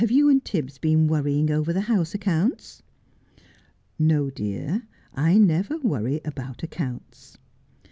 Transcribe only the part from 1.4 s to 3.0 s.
over the house accounts?''